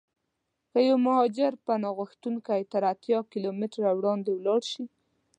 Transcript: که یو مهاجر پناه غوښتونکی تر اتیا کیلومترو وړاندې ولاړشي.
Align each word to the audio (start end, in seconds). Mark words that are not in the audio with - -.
که 0.71 0.79
یو 0.89 0.97
مهاجر 1.07 1.53
پناه 1.65 1.95
غوښتونکی 1.99 2.61
تر 2.71 2.81
اتیا 2.91 3.19
کیلومترو 3.31 3.87
وړاندې 3.99 4.29
ولاړشي. 4.33 4.85